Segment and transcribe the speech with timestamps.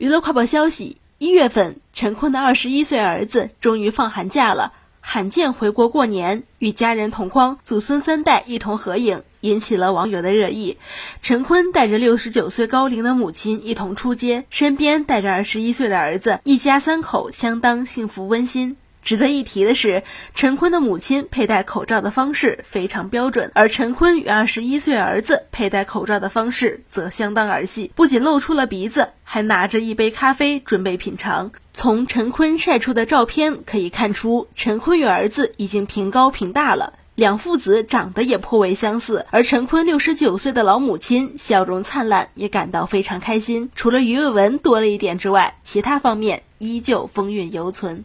[0.00, 10.78] 娱乐快报消息：一月份，陈坤的二十一岁儿子终于放寒假了，罕见回国过年，与家人同框，祖孙三代一同合影，引起了网友的热议。
[11.20, 18.78] 陈坤带着六十九岁高龄的母亲一同出街，身边带着二十一岁的儿子，一家三口相当幸福温馨。
[19.02, 20.02] 值得一提的是，
[20.34, 31.52] 陈坤的母亲佩戴口罩的方式非常标准，而陈坤与二十一岁儿子佩戴口罩的方式则相当儿戏，不仅露出了鼻子，还拿着一杯咖啡准备品尝。
[31.72, 39.26] 从陈坤晒出的照片可以看出，陈坤与儿子已经平高平大了，两父子长得也颇为相似。
[39.30, 43.70] 而陈坤六十九岁的老母亲笑容灿烂，也感到非常开心。
[43.76, 48.02] 除了鱼尾纹多了一点之外，其他方面依旧风韵犹存。